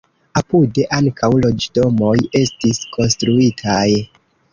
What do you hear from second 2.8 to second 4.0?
konstruitaj.